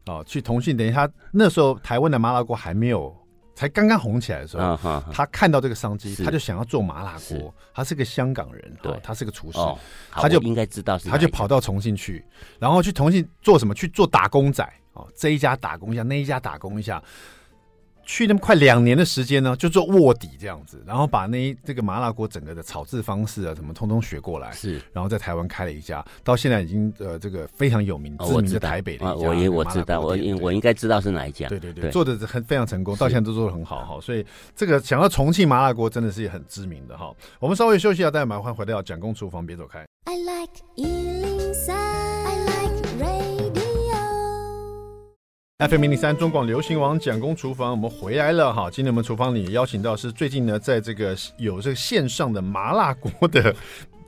[0.07, 3.15] 哦，去重庆，等于他那时候台湾的麻辣锅还没有，
[3.55, 7.53] 才刚刚红起来的时候，啊、哈哈他看到这个商机，他就想要做麻辣锅。
[7.73, 9.77] 他是个香港人，对，他是个厨师，哦、
[10.11, 12.25] 他就应该知道，他就跑到重庆去，
[12.59, 13.73] 然后去重庆做什么？
[13.73, 17.01] 去做打工仔哦，这一家打工一下，那一家打工一下。
[18.07, 29.27] 去那么快两年的时间呢，就做卧底这样子，然后把那这个麻辣锅整个的炒制方式啊，什么通通学过来，是，然后在台湾开了一家，到现在已经呃这个非常有名，知名的台北的一家。
[29.27, 31.49] 我也我知道，我应我应该知道是哪一家。
[31.49, 33.99] 对对对，做的很非常成功，到现在都做的很好哈。
[34.01, 37.13] 所以这个想要重庆麻辣锅真的是很知名的哈。
[37.39, 39.85] 我们稍微休息一下，待会马上回到蒋公厨房，别走开。
[40.05, 41.16] I like
[45.59, 48.69] FM 零零三中广流行王蒋公厨房，我们回来了哈。
[48.69, 53.55] 今天我们厨房里邀请到是最近呢，在这个有这个线上的麻辣锅的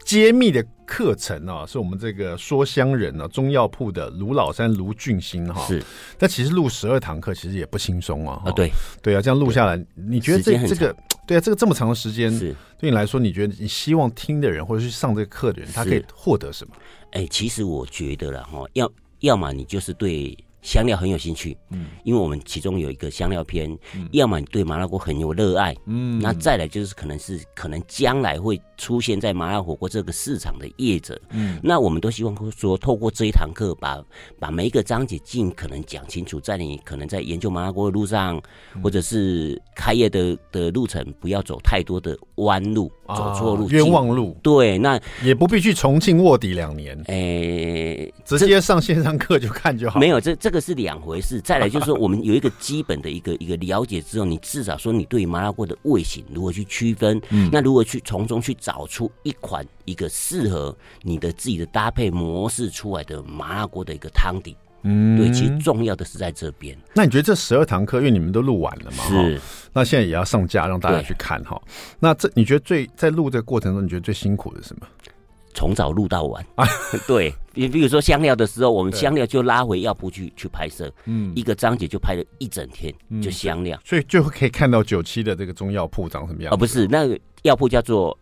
[0.05, 5.65] 揭秘的课程啊， 是我们这个说香人啊中药铺的卢老三卢俊兴哈。
[5.65, 5.81] 是，
[6.19, 8.43] 但其实录十二堂课其实也不轻松啊。
[8.45, 8.69] 啊，对
[9.01, 16.75] 对啊，这样录下来，你觉得这这个对啊，这个这么长的时间，是对你来说，你觉得你希望听的人或者是上这个课的人，他可以获得什么？
[17.13, 18.87] 哎，其实我觉得了哈，要
[19.21, 20.37] 要么你就是对。
[20.61, 34.03] 香料很有兴趣，嗯，因为我们其中有一个香料篇，嗯，要么你对麻辣锅很有热爱，嗯，那再来就是可能是可能将来会出现在麻辣火锅这个市场的业者，嗯，那我们都希望说透过这一堂课，把
[34.39, 38.35] 把每一个章节尽可能讲清楚，在你可能在研究麻辣锅的路上，
[38.75, 50.49] 嗯，或者是开业的的路程，不要走太多的弯路，走错路，冤枉路，对，那也不必去重庆卧底两年，哎，欸，直接上线上课就看就好，没有这这。
[50.49, 51.39] 这个是两回事。
[51.41, 64.55] 再来就是说，我们有一个基本的一个一个了解之后，你至少说你对麻辣锅的味型如何去区分，嗯，那如何去从中去找出一款一个适合你的自己的搭配模式出来的麻辣锅的一个汤底。
[64.83, 66.73] 嗯，对，其实重要的是在这边。
[66.93, 69.03] 那你觉得这十二堂课，因为你们都录完了嘛？
[69.09, 69.37] 是。
[69.73, 71.61] 那现在也要上架让大家去看哈。
[71.99, 74.87] 那这你觉得最在录这个过程中，你觉得最辛苦的是什么？
[75.53, 76.65] 从早录到晚啊。
[77.05, 86.53] 对，比比如说香料的时候，我们香料就拉回药铺去去拍摄，嗯，一个章节就拍了一整天，就香料，所以就可以看到九七的这个中药铺长什么样。
[86.53, 88.17] 哦，不是，那个药铺叫做。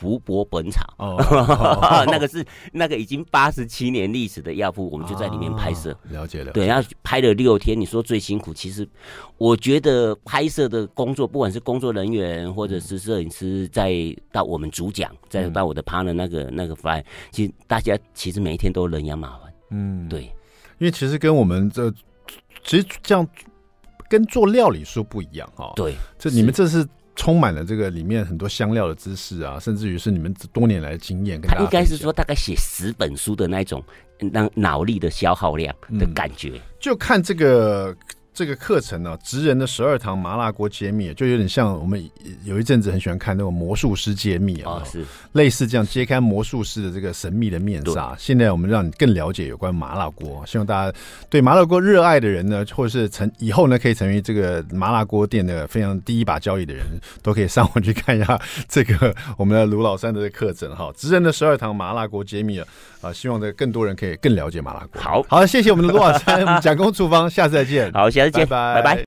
[0.00, 2.42] 福伯本草 哦，那个是
[2.72, 5.94] 那个已经八十七年历史的药铺，我们就在里面拍摄。
[6.08, 7.78] 了解了，对，然后拍了六天。
[7.78, 8.88] 你说最辛苦，其实
[9.36, 13.92] 我觉得拍摄的工作，不管是工作人员或者是摄影师，再
[14.32, 19.52] 到我们主讲，再到我的 partner 那个那个 fly，其实大家其实每一天都人仰马翻。
[19.70, 20.22] 嗯，对，
[20.78, 21.90] 因为其实跟我们这
[22.64, 23.28] 其实这样
[24.08, 25.70] 跟做料理书不一样哈。
[25.76, 26.88] 对，这你们这是。
[27.20, 31.38] 充满了这个里面很多香料的知识啊，甚至于是你们多年来的经验。
[31.42, 33.84] 他应该是说大概写十本书的那种，
[34.18, 36.52] 那脑力的消耗量的感觉。
[36.54, 37.94] 嗯，就看这个。
[38.40, 42.02] 这个课程呢、啊，职人的十二堂麻辣锅揭秘，就有点像我们
[42.42, 48.16] 有一阵子很喜欢看那种魔术师揭秘啊，是类似这样揭开魔术师的这个神秘的面纱。
[48.18, 56.86] 现在我们让你更了解有关麻辣锅，希望大家对麻辣锅热爱的人呢，或者是成以后呢可以成为这个麻辣锅店的非常第一把交椅的人，
[57.22, 60.90] 都可以上网去看一下这个我们的卢老三的课程哈。
[60.96, 62.66] 职人的十二堂麻辣锅揭秘啊，
[63.02, 65.02] 啊，希望这更多人可以更了解麻辣锅。
[65.02, 67.92] 好，好，谢谢我们的卢老三，我们蒋公厨房，下次再见。
[67.92, 68.29] 好，谢谢。
[68.30, 68.74] 再见，拜拜。
[68.74, 68.98] 拜拜。